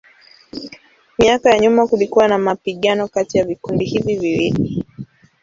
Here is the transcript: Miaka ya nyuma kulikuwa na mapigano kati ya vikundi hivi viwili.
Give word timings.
Miaka 1.19 1.49
ya 1.49 1.57
nyuma 1.59 1.87
kulikuwa 1.87 2.27
na 2.27 2.37
mapigano 2.37 3.07
kati 3.07 3.37
ya 3.37 3.43
vikundi 3.45 3.85
hivi 3.85 4.15
viwili. 4.15 4.85